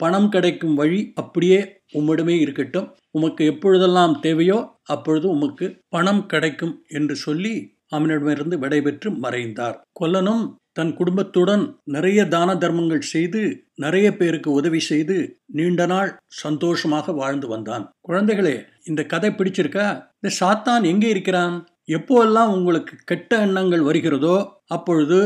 பணம் 0.00 0.28
கிடைக்கும் 0.28 0.74
வழி 0.74 1.00
அப்படியே 1.14 1.58
உம்மிடமே 1.94 2.34
இருக்கட்டும். 2.40 2.88
உமக்கு 3.10 3.42
எப்பொழுதெல்லாம் 3.44 4.14
தேவையோ 4.20 4.58
அப்பொழுது 4.84 5.26
உமக்கு 5.28 5.66
பணம் 5.88 6.22
கிடைக்கும் 6.26 6.74
என்று 6.88 7.14
சொல்லி 7.24 7.54
அவனிடமிருந்து 7.88 8.56
விடைபெற்று 8.58 9.08
மறைந்தார். 9.24 9.78
கொல்லனும் 10.00 10.44
தன் 10.72 10.92
குடும்பத்துடன் 10.94 11.62
நிறைய 11.84 12.20
தான 12.26 12.56
தர்மங்கள் 12.56 13.00
செய்து 13.00 13.66
நிறைய 13.74 14.16
பேருக்கு 14.16 14.50
உதவி 14.52 14.80
செய்து 14.80 15.40
நீண்ட 15.46 15.86
நாள் 15.86 16.18
சந்தோஷமாக 16.26 17.12
வாழ்ந்து 17.12 17.48
வந்தான். 17.48 17.90
குழந்தைகளே 18.08 18.56
இந்த 18.84 19.04
கதை 19.04 19.30
பிடிச்சிருக்கா? 19.30 20.04
இந்த 20.20 20.30
சாத்தான் 20.40 20.82
எங்கே 20.82 21.08
இருக்கிறான்? 21.08 21.66
எப்போல்லாம் 21.86 22.52
உங்களுக்கு 22.52 22.96
கெட்ட 23.04 23.36
எண்ணங்கள் 23.36 23.80
வருகிறதோ 23.80 24.36
அப்பொழுது 24.66 25.18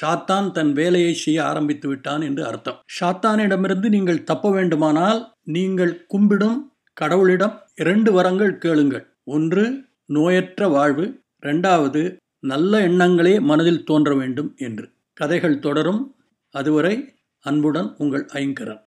சாத்தான் 0.00 0.52
தன் 0.52 0.72
வேலையை 0.72 1.14
செய்ய 1.14 1.44
ஆரம்பித்து 1.44 1.88
விட்டான் 1.88 2.20
என்று 2.20 2.44
அர்த்தம். 2.44 2.78
சாத்தானிடமிருந்து 3.00 3.88
நீங்கள் 3.88 4.24
தப்ப 4.24 4.50
வேண்டுமானால் 4.50 5.34
நீங்கள் 5.42 6.06
கும்பிடும் 6.14 6.58
கடவுளிடம் 7.00 7.56
இரண்டு 7.74 8.12
வரங்கள் 8.12 8.58
கேளுங்கள். 8.58 9.04
ஒன்று 9.24 9.64
நோயற்ற 10.14 10.70
வாழ்வு. 10.70 11.20
இரண்டாவது 11.40 12.02
நல்ல 12.42 12.88
எண்ணங்களே 12.88 13.40
மனதில் 13.40 13.84
தோன்ற 13.84 14.14
வேண்டும் 14.14 14.54
என்று. 14.56 14.90
கதைகள் 15.12 15.58
தொடரும். 15.58 16.14
அதுவரை 16.50 17.14
அன்புடன் 17.40 17.94
உங்கள் 17.98 18.28
ஐங்கரன் 18.32 18.80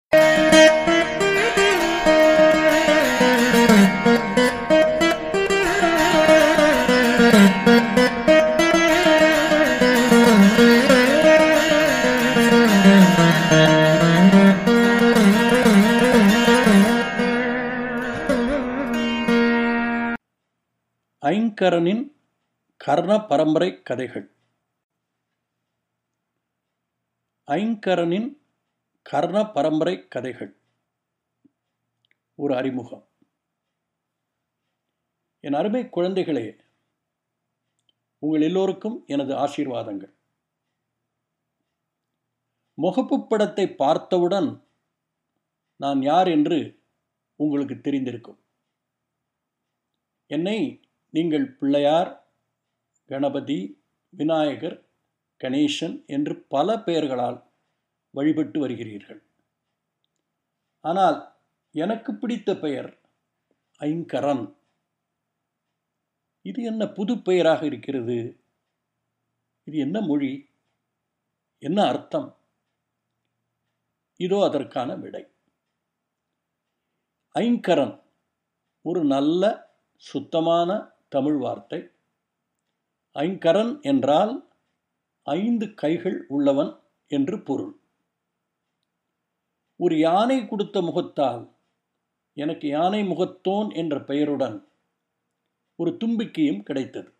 ஐங்கரனின் 21.21 22.12
கர்ண 22.85 23.19
பரம்பரை 23.19 23.81
கதைகள். 23.81 24.31
ஐங்கரனின் 27.47 28.37
கர்ண 29.01 29.45
பரம்பரை 29.45 30.07
கதைகள். 30.07 30.57
ஒரு 32.35 32.55
அறிமுகம். 32.55 33.07
என் 35.39 35.53
அருமை 35.53 35.83
குழந்தைகளே 35.83 36.59
உங்கள் 38.17 38.41
எல்லோருக்கும் 38.41 39.03
எனது 39.07 39.33
ஆசீர்வாதங்கள். 39.33 40.13
முகப்பு 42.81 43.27
படத்தை 43.27 43.75
பார்த்தவுடன் 43.75 44.67
நான் 45.75 46.01
யார் 46.01 46.27
என்று 46.27 46.83
உங்களுக்கு 47.35 47.75
தெரிந்திருக்கும். 47.75 48.37
என்னை 50.27 50.89
நீங்கள் 51.09 51.51
பிள்ளையார் 51.51 52.22
கணபதி 53.13 53.59
விநாயகர் 54.13 54.77
கணேசன் 55.41 55.95
என்று 56.05 56.33
பல 56.53 56.77
பெயர்களால் 56.79 57.39
வழிபட்டு 58.13 58.57
வருகிறீர்கள். 58.63 59.21
ஆனால் 60.85 61.17
எனக்கு 61.75 62.11
பிடித்த 62.15 62.49
பெயர் 62.57 62.89
ஐங்கரன். 63.79 64.45
இது 66.45 66.59
என்ன 66.63 66.83
புது 66.87 67.13
பெயராக 67.17 67.61
இருக்கிறது? 67.65 68.17
இது 69.67 69.77
என்ன 69.77 69.97
மொழி? 70.01 70.31
என்ன 71.63 71.79
அர்த்தம்? 71.85 72.29
இதோ 74.19 74.39
அதற்கான 74.43 74.95
விடை. 74.95 75.23
ஐங்கரன் 77.35 77.95
ஒரு 78.85 79.01
நல்ல 79.05 79.43
சுத்தமான 80.03 80.69
தமிழ் 81.09 81.37
வார்த்தை. 81.37 81.79
ஐங்கரன் 83.13 83.81
என்றால் 83.81 84.53
ஐந்து 85.23 85.73
கைகள் 85.73 86.25
உள்ளவன் 86.27 86.79
என்று 87.07 87.43
பொருள். 87.43 87.79
ஒரு 89.75 89.97
யானை 89.99 90.47
கொடுத்த 90.47 90.81
முகத்தால் 90.81 91.55
எனக்கு 92.33 92.67
யானை 92.67 93.03
முகத்தோன் 93.03 93.75
என்ற 93.75 94.03
பெயருடன் 94.03 94.67
ஒரு 95.75 95.97
தும்பிக்கையும் 96.05 96.63
கிடைத்தது. 96.63 97.15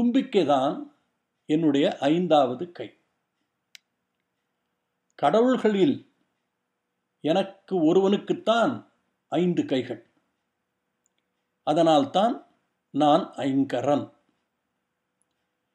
தும்பிக்கைதான் 0.00 0.92
என்னுடைய 1.46 1.98
ஐந்தாவது 1.98 2.72
கை. 2.72 2.98
கடவுள்களில் 5.14 6.12
எனக்கு 7.20 7.84
ஒருவனுக்குத்தான் 7.84 8.92
ஐந்து 9.28 9.64
கைகள். 9.64 10.10
அதனால்தான் 11.62 12.43
நான் 12.94 13.32
ஐங்கரன். 13.36 14.10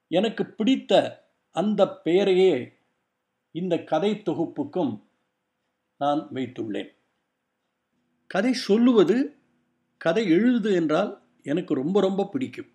எனக்கு 0.07 0.45
பிடித்த 0.45 1.23
அந்த 1.51 1.89
பெயரையே 1.89 2.73
இந்த 3.51 3.77
கதை 3.77 4.11
தொகுப்புக்கும் 4.11 5.01
நான் 5.97 6.27
வைத்துள்ளேன். 6.33 6.89
கதை 8.27 8.53
சொல்லுவது 8.53 9.35
கதை 9.97 10.25
எழுது 10.29 10.73
என்றால் 10.73 11.21
எனக்கு 11.43 11.73
ரொம்ப 11.73 12.01
ரொம்ப 12.01 12.25
பிடிக்கும். 12.25 12.69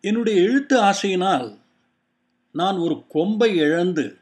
என்னுடைய 0.00 0.42
எழுத்து 0.42 0.80
ஆசையினால் 0.80 1.58
நான் 2.52 2.76
ஒரு 2.76 3.06
கொம்பை 3.06 3.56
இழந்து 3.56 4.18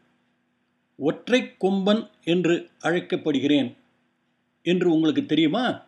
ஒற்றை 0.97 1.55
கொம்பன் 1.61 2.11
என்று 2.25 2.71
அழைக்கப்படுகிறேன். 2.83 3.77
என்று 4.63 4.93
உங்களுக்கு 4.93 5.27
தெரியுமா? 5.27 5.85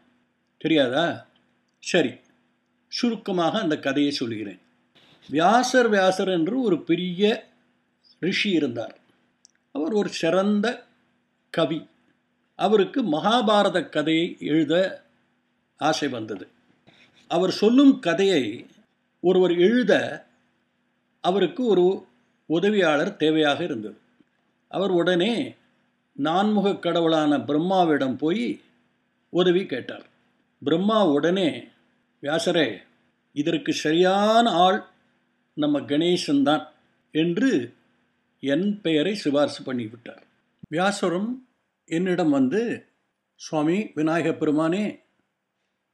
தெரியாதா? 0.58 1.26
சரி 1.78 2.26
சுருக்கமாக 2.88 3.58
அந்த 3.58 3.78
கதையை 3.78 4.12
சொல்கிறேன். 4.12 4.60
வியாசர் 5.28 5.88
வியாசர் 5.88 6.28
என்று 6.28 6.60
ஒரு 6.60 6.82
பெரிய 6.82 7.48
ரிஷி 8.20 8.50
இருந்தார். 8.50 8.98
அவர் 9.72 9.92
ஒரு 9.92 10.08
சிறந்த 10.08 10.86
கவி. 11.50 11.86
அவருக்கு 12.54 13.02
மகாபாரத 13.02 13.88
கதையை 13.88 14.36
எழுத 14.40 15.04
ஆசை 15.76 16.08
வந்தது. 16.08 16.48
அவர் 17.28 17.50
சொல்லும் 17.50 17.98
கதையை 17.98 18.66
ஒருவர் 19.20 19.56
எழுத 19.56 20.24
அவருக்கு 21.20 21.64
ஒரு 21.64 22.06
உதவியாளர் 22.46 23.16
தேவையாக 23.18 23.60
இருந்தது. 23.60 23.98
அவர் 24.68 24.90
உடனே 24.90 25.54
நான்முக 26.12 26.76
கடவுளான 26.76 27.40
பிரம்மாவிடம் 27.40 28.16
போய் 28.16 28.60
உதவி 29.28 29.66
கேட்டார். 29.66 30.06
பிரம்மா 30.64 31.06
உடனே 31.06 31.68
வியாசரே 32.22 32.78
இதற்கு 33.32 33.72
சரியான 33.72 34.50
ஆள் 34.50 34.78
நம்ம 35.54 35.80
கணேசன் 35.80 36.42
தான் 36.42 36.64
என்று 37.14 37.50
என் 38.40 38.80
பெயரை 38.80 39.12
சிபாரிசு 39.14 39.60
பண்ணிவிட்டார். 39.64 40.22
வியாசரும் 40.68 41.30
என்னிடம் 41.84 42.30
வந்து 42.30 42.60
சுவாமி 43.34 43.90
விநாயக 43.94 44.30
பெருமானே 44.30 44.84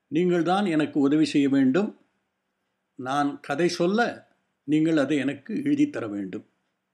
நீங்கள்தான் 0.09 0.66
எனக்கு 0.66 1.00
உதவி 1.00 1.25
செய்ய 1.25 1.49
வேண்டும். 1.49 1.90
நான் 2.99 3.40
கதை 3.40 3.69
சொல்ல 3.69 4.28
நீங்கள் 4.69 4.97
அதை 4.97 5.17
எனக்கு 5.19 5.63
எழுதி 5.63 5.91
தர 5.91 6.06
வேண்டும் 6.06 6.47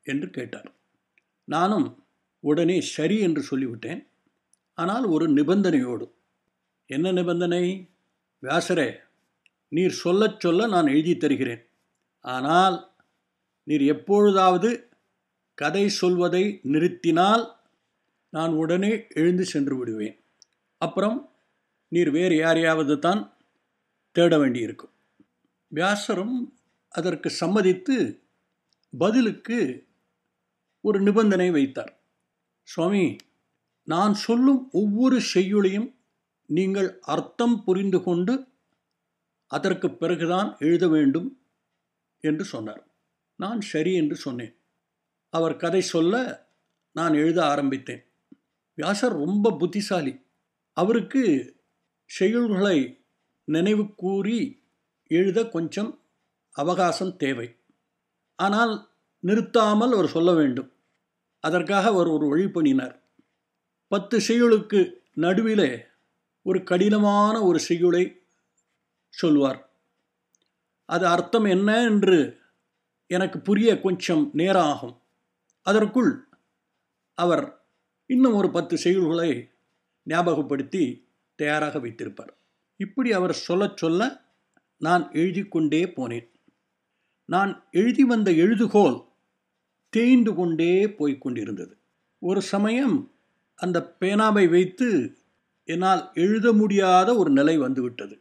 என்று 0.02 0.30
கேட்டார். 0.30 0.72
நானும் 1.44 2.04
உடனே 2.40 2.80
சரி 2.80 3.18
என்று 3.20 3.42
சொல்லிவிட்டேன். 3.50 4.06
ஆனால் 4.74 5.04
ஒரு 5.04 5.26
நிபந்தனையோடு 5.32 6.06
என்ன 6.86 7.12
நிபந்தனை? 7.12 7.64
வியாசரே 8.42 8.88
நீர் 9.72 9.90
சொல்லச் 9.90 10.40
சொல்ல 10.40 10.66
நான் 10.66 10.86
எழுதி 10.86 11.16
தருகிறேன். 11.16 11.62
ஆனால் 12.20 12.98
நீர் 13.62 13.82
எப்பொழுதாவது 13.82 14.90
கதை 15.54 15.88
சொல்வதை 15.88 16.60
நிறுத்தினால் 16.62 17.44
நான் 18.28 18.52
உடனே 18.52 19.06
எழுந்து 19.08 19.44
சென்று 19.44 19.76
விடுவேன். 19.76 20.16
அப்புறம் 20.78 21.32
நீர் 21.88 22.10
வேறு 22.10 22.36
யாரையாவது 22.36 22.98
தான் 22.98 23.36
தேட 24.12 24.38
வேண்டியிருக்கும். 24.38 24.92
வியாசரும் 25.68 26.36
அதற்கு 26.88 27.30
சம்மதித்து 27.30 28.22
பதிலுக்கு 28.98 29.86
ஒரு 30.80 31.00
நிபந்தனை 31.00 31.50
வைத்தார். 31.50 31.92
சுவாமி 32.62 33.16
நான் 33.82 34.14
சொல்லும் 34.14 34.68
ஒவ்வொரு 34.70 35.20
செய்யுளையும் 35.34 35.94
நீங்கள் 36.46 36.98
அர்த்தம் 37.00 37.64
புரிந்து 37.64 38.02
கொண்டு 38.02 38.49
அதற்கு 39.50 39.90
பிறகுதான் 39.90 40.56
எழுத 40.58 40.88
வேண்டும் 40.88 41.40
என்று 42.20 42.44
சொன்னார். 42.44 42.86
நான் 43.36 43.60
சரி 43.60 43.94
என்று 43.94 44.16
சொன்னேன். 44.16 44.56
அவர் 45.28 45.56
கதை 45.56 45.80
சொல்ல 45.80 46.14
நான் 46.92 47.14
எழுத 47.14 47.44
ஆரம்பித்தேன். 47.44 48.06
வியாசர் 48.74 49.12
ரொம்ப 49.12 49.56
புத்திசாலி. 49.56 50.24
அவருக்கு 50.72 51.54
செய்யுள்களை 52.20 53.02
நினைவு 53.44 53.94
கூறி 53.94 54.62
எழுத 55.08 55.48
கொஞ்சம் 55.48 56.02
அவகாசம் 56.50 57.16
தேவை. 57.16 57.56
ஆனால் 58.36 58.88
நிறுத்தாமல் 59.20 59.92
அவர் 59.92 60.08
சொல்ல 60.08 60.34
வேண்டும். 60.34 60.72
அதற்காக 61.40 61.88
அவர் 61.88 62.06
ஒரு 62.06 62.28
வழி 62.28 62.48
பண்ணினார். 62.48 63.02
பத்து 63.88 64.18
செய்யுளுக்கு 64.18 64.92
நடுவிலே 65.14 65.82
ஒரு 66.42 66.62
கடினமான 66.62 67.42
ஒரு 67.42 67.58
செய்யுளை 67.58 68.19
சொல்வார் 69.10 69.60
அது 70.84 71.06
அர்த்தம் 71.06 71.44
என்ன 71.44 71.82
என்று 71.82 72.38
எனக்கு 73.06 73.38
புரிய 73.40 73.80
கொஞ்சம் 73.80 74.30
நேரம் 74.32 74.62
ஆகும் 74.62 74.96
அதற்குள் 75.66 76.28
அவர் 77.14 77.44
இன்னும் 78.06 78.32
ஒரு 78.32 78.50
பத்து 78.50 78.76
செய்யுள்களை 78.76 79.48
ஞாபகப்படுத்தி 80.06 81.08
தயாராக 81.36 81.78
வைத்திருப்பார். 81.78 82.32
இப்படி 82.76 83.12
அவர் 83.12 83.32
சொல்ல 83.32 83.72
சொல்ல 83.76 84.28
நான் 84.76 85.12
எழுதி 85.12 85.42
கொண்டே 85.42 85.84
போனேன். 85.84 86.28
நான் 87.24 87.52
எழுதி 87.70 88.04
வந்த 88.04 88.30
எழுதுகோல் 88.30 88.98
தேய்ந்து 89.92 90.34
கொண்டே 90.34 90.86
போய்கொண்டிருந்தது 90.86 91.74
ஒரு 92.18 92.42
சமயம் 92.42 92.96
அந்த 93.54 93.96
பேனாவை 94.00 94.50
வைத்து 94.50 94.88
என்னால் 95.64 96.10
எழுத 96.14 96.52
முடியாத 96.52 97.16
ஒரு 97.16 97.30
நிலை 97.30 97.58
வந்துவிட்டது. 97.58 98.14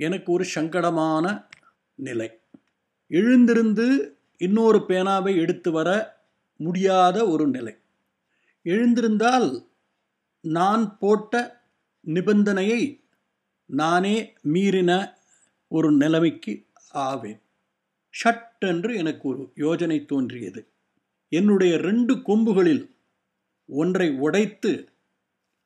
எனக்கு 0.00 0.32
ஒரு 0.32 0.46
சங்கடமான 0.54 1.46
நிலை. 1.94 2.40
எழுந்திருந்து 3.08 4.16
இன்னொரு 4.36 4.78
பேனாவை 4.78 5.36
எடுத்து 5.36 5.70
வர 5.70 6.18
முடியாத 6.56 7.28
ஒரு 7.28 7.48
நிலை. 7.48 7.76
எழுந்திருந்தால் 8.64 9.68
நான் 10.40 10.98
போட்ட 10.98 11.62
நிபந்தனையை 12.06 13.00
நானே 13.66 14.34
மீறின 14.44 15.14
ஒரு 15.68 15.92
நிலைமைக்கு 15.92 16.66
ஆவேன். 16.90 17.40
ஷட்டென்று 18.24 18.96
எனக்கு 18.96 19.28
ஒரு 19.28 19.52
யோஜனை 19.56 20.04
தோன்றியது. 20.04 20.68
என்னுடைய 21.28 21.76
ரெண்டு 21.76 22.14
கொம்புகளில் 22.14 22.96
ஒன்றை 23.66 24.10
உடைத்து 24.10 24.88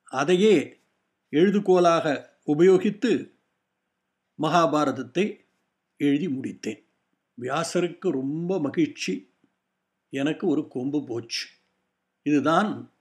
அதையே 0.03 0.79
எழுதுகோலாக 1.31 2.25
உபயோகித்து 2.45 3.32
மகாபாரதத்தை 4.41 5.45
எழுதி 5.97 6.27
முடித்தேன். 6.27 6.83
வியாசருக்கு 7.41 8.09
ரொம்ப 8.09 8.59
மகிழ்ச்சி. 8.59 9.29
எனக்கு 10.09 10.47
ஒரு 10.47 10.67
கொம்பு 10.67 11.03
போச்சு. 11.03 11.47
இதுதான் 12.21 12.91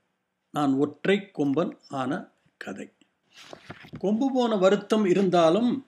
நான் 0.51 0.73
ஒற்றை 0.73 1.31
கொம்பன் 1.35 1.79
ஆன 1.89 2.29
கதை. 2.57 2.89
கொம்பு 3.99 4.33
போன 4.33 4.57
வருத்தம் 4.57 5.05
இருந்தாலும் 5.05 5.87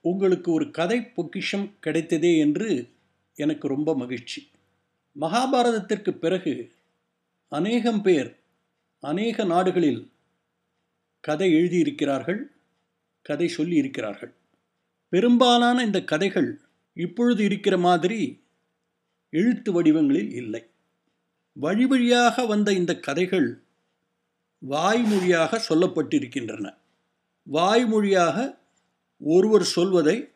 உங்களுக்கு 0.00 0.52
ஒரு 0.52 0.70
கதை 0.70 1.02
பொக்கிஷம் 1.02 1.74
கிடைத்ததே 1.86 2.38
என்று 2.38 2.90
எனக்கு 3.34 3.68
ரொம்ப 3.68 3.96
மகிழ்ச்சி. 3.96 4.50
மகாபாரதத்திற்கு 5.20 6.10
பிறகு 6.10 6.72
அநேகம் 7.48 8.02
பேர் 8.02 8.38
அநேக 9.00 9.44
நாடுகளில் 9.44 10.10
கதை 11.20 11.54
எழுதியிருக்கிறார்கள் 11.54 12.42
கதை 13.22 13.48
சொல்லி 13.48 13.76
இருக்கிறார்கள் 13.76 14.32
பெரும்பாலான 15.08 15.84
இந்த 15.84 16.04
கதைகள் 16.04 16.60
இப்பொழுது 16.94 17.44
இருக்கிற 17.44 17.78
மாதிரி 17.78 18.42
எழுத்து 19.30 19.72
வடிவங்களில் 19.72 20.32
இல்லை. 20.32 20.70
வழி 21.52 21.86
வழியாக 21.86 22.46
வந்த 22.46 22.72
இந்த 22.72 22.98
கதைகள் 22.98 23.62
வாய்மொழியாக 24.68 25.60
சொல்லப்பட்டிருக்கின்றன. 25.68 26.76
வாய்மொழியாக 27.42 28.58
ஒருவர் 29.18 29.62
சொல்வதை 29.62 30.28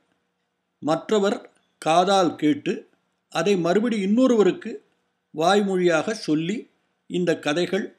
மற்றவர் 0.78 1.50
காதால் 1.78 2.36
கேட்டு 2.36 2.88
அதை 3.28 3.56
மறுபடி 3.56 4.00
இன்னொருவருக்கு 4.06 4.84
வாய்மொழியாக 5.38 6.10
சொல்லி 6.10 6.70
இந்த 7.06 7.38
கதைகள் 7.38 7.96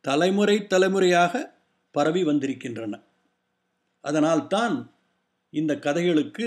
தலைமுறை 0.00 0.66
தலைமுறையாக 0.66 1.54
பரவி 1.90 2.24
வந்திருக்கின்றன. 2.24 3.00
அதனால்தான் 4.00 4.91
இந்த 5.52 5.72
கதைகளுக்கு 5.78 6.46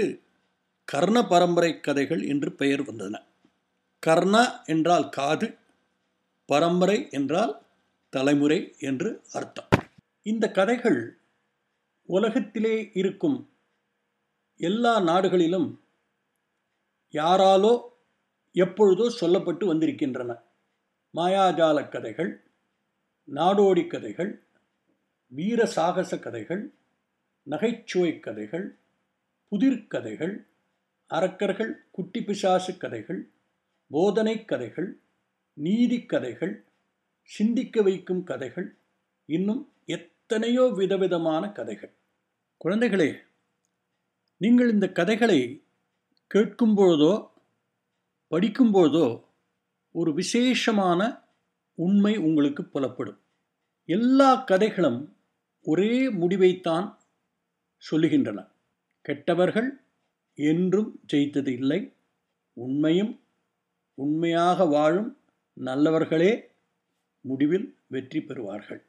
கர்ண 0.87 1.17
பரம்பரை 1.27 1.79
கதைகள் 1.79 2.21
என்று 2.27 2.49
பெயர் 2.51 2.81
வந்தன. 2.81 3.15
கர்ணா 4.03 4.43
என்றால் 4.65 5.09
காது 5.09 5.47
பரம்பரை 6.49 6.97
என்றால் 7.09 7.53
தலைமுறை 8.09 8.59
என்று 8.79 9.09
அர்த்தம். 9.31 9.69
இந்த 10.25 10.45
கதைகள் 10.51 10.99
உலகத்திலே 12.09 12.75
இருக்கும் 12.93 13.37
எல்லா 14.59 14.93
நாடுகளிலும் 14.99 15.69
யாராலோ 17.13 17.73
எப்பொழுதோ 18.55 19.05
சொல்லப்பட்டு 19.21 19.65
வந்திருக்கின்றன. 19.65 20.31
மாயாஜால 21.13 21.77
கதைகள் 21.89 22.31
நாடோடி 23.27 23.87
கதைகள் 23.87 24.31
வீர 25.31 25.65
சாகச 25.65 26.19
கதைகள் 26.19 26.63
நகைச்சுவை 27.47 28.11
கதைகள் 28.19 28.65
புதிர்கதைகள் 29.55 30.47
அரக்கர்கள் 31.07 31.73
குட்டி 31.91 32.23
பிசாசு 32.23 32.77
கதைகள் 32.77 33.31
போதனை 33.87 34.45
கதைகள் 34.45 35.01
நீதி 35.53 36.05
கதைகள் 36.05 36.65
சிந்திக்க 37.23 37.81
வைக்கும் 37.81 38.23
கதைகள் 38.23 38.77
இன்னும் 39.25 39.73
எத்தனையோ 39.85 40.67
விதவிதமான 40.67 41.51
கதைகள். 41.51 41.93
குழந்தைகளே 42.65 43.19
நீங்கள் 44.37 44.69
இந்த 44.69 44.91
கதைகளை 44.91 45.63
கேட்கும்பொழுதோ 46.33 47.29
படிக்கும்பொழுதோ 48.31 49.23
ஒரு 49.91 50.13
விசேஷமான 50.13 51.29
உண்மை 51.73 52.17
உங்களுக்கு 52.17 52.63
புலப்படும். 52.63 53.19
எல்லா 53.85 54.35
கதைகளும் 54.35 55.17
ஒரே 55.61 56.13
முடிவைத்தான் 56.13 56.97
சொல்லுகின்றன. 57.91 58.53
கெட்டவர்கள் 59.05 59.69
என்றும் 60.37 60.89
ஜெயித்தது 61.13 61.47
இல்லை. 61.47 61.79
உண்மையும் 62.57 63.13
உண்மையாக 63.97 64.65
வாழும் 64.65 65.11
நல்லவர்களே 65.57 66.31
முடிவில் 67.25 67.67
வெற்றி 67.87 68.19
பெறுவார்கள். 68.19 68.81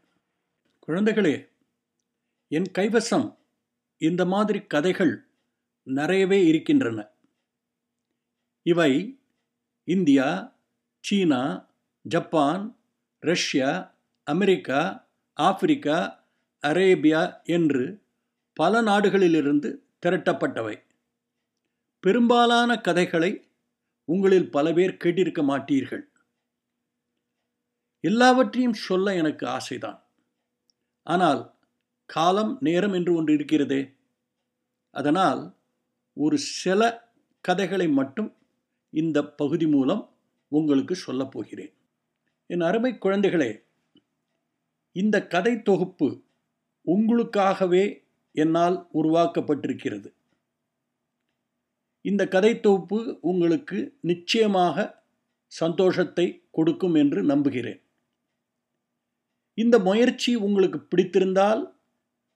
குழந்தைகளே 0.89 1.35
என் 2.51 2.69
கைவசம் 2.79 3.29
இந்த 4.01 4.23
மாதிரி 4.25 4.61
கதைகள் 4.67 5.15
நிறையவே 5.87 6.39
இருக்கின்றன. 6.47 6.99
இவை 8.67 8.93
இந்தியா 9.89 10.29
சீனா 11.05 11.43
Japan 12.05 12.65
Russia 13.23 13.71
America 14.27 14.81
Africa 15.37 15.99
Arabia 16.63 17.23
என்று 17.47 17.85
பல 18.57 18.83
நாடுகளிலிருந்து 18.83 19.71
திரட்டப்பட்டவை. 20.07 20.83
பெரும்பாலான 22.01 22.77
கதைகளை 22.77 23.49
உங்களில் 24.05 24.51
பல 24.51 24.73
பேர் 24.73 24.97
கேட்டிருக்க 25.05 25.43
மாட்டீர்கள். 25.43 26.03
எல்லாவற்றையும் 28.01 28.73
சொல்ல 28.73 29.15
எனக்கு 29.15 29.47
ஆசைதான். 29.47 30.01
ஆனால் 31.03 31.55
காலம் 32.07 32.57
நேரம் 32.61 32.93
என்று 32.93 33.15
ஒன்று 33.15 33.35
இருக்கிறதே. 33.35 33.95
அதனால் 34.91 35.55
ஒரு 36.13 36.39
சில 36.39 37.13
கதைகளை 37.41 37.89
மட்டும் 37.89 38.37
இந்த 38.91 39.27
பகுதி 39.27 39.67
மூலம் 39.67 40.17
உங்களுக்கு 40.49 40.95
சொல்லப் 40.95 41.31
போகிறேன். 41.31 41.75
என் 42.47 42.61
அருமை 42.61 42.93
குழந்தைகளே 42.93 43.65
இந்த 44.93 45.27
கதை 45.27 45.63
தொகுப்பு 45.63 46.23
உங்களுக்காகவே 46.87 48.06
என்னால் 48.43 48.77
உருவாக்கப்பட்டிருக்கிறது. 48.95 50.09
இந்த 52.05 52.23
கதை 52.35 52.53
தொகுப்பு 52.61 52.99
உங்களுக்கு 53.21 53.79
நிச்சயமாக 54.01 54.87
சந்தோஷத்தை 55.53 56.27
கொடுக்கும் 56.51 56.97
என்று 57.03 57.21
நம்புகிறேன். 57.23 57.81
இந்த 59.59 59.77
முயற்சி 59.89 60.33
உங்களுக்கு 60.47 60.79
பிடித்திருந்தால் 60.91 61.63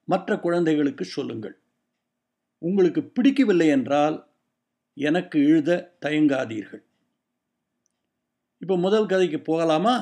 மற்ற 0.07 0.39
குழந்தைகளுக்கு 0.39 1.05
சொல்லுங்கள். 1.15 1.55
உங்களுக்கு 2.61 3.01
பிடிக்கவில்லை 3.15 3.67
என்றால் 3.67 4.17
எனக்கு 4.97 5.37
எழுத 5.49 5.71
தயங்காதீர்கள். 6.05 6.83
இப்போ 8.61 8.75
முதல் 8.77 9.09
கதைக்கு 9.11 9.39
போகலாமா? 9.41 9.95